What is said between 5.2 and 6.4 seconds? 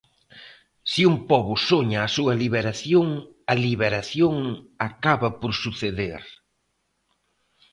por suceder.